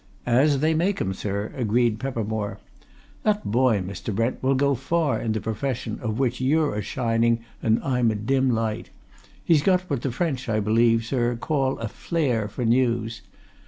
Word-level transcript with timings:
"As 0.25 0.61
they 0.61 0.73
make 0.73 0.99
'em, 0.99 1.13
sir," 1.13 1.53
agreed 1.55 1.99
Peppermore. 1.99 2.57
"That 3.21 3.45
boy, 3.45 3.81
Mr. 3.83 4.15
Brent, 4.15 4.41
will 4.41 4.55
go 4.55 4.73
far 4.73 5.21
in 5.21 5.31
the 5.33 5.39
profession 5.39 5.99
of 6.01 6.17
which 6.17 6.41
you're 6.41 6.73
a 6.73 6.81
shining 6.81 7.41
and 7.61 7.79
I'm 7.83 8.09
a 8.09 8.15
dim 8.15 8.49
light! 8.49 8.89
he's 9.45 9.61
got 9.61 9.81
what 9.91 10.01
the 10.01 10.11
French, 10.11 10.49
I 10.49 10.59
believe, 10.59 11.05
sir, 11.05 11.35
call 11.39 11.77
a 11.77 11.87
flair 11.87 12.47
for 12.47 12.65
news. 12.65 13.21